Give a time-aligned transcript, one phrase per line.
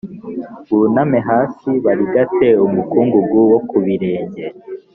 [0.79, 4.45] buname hasi barigate umukungugu wo ku birenge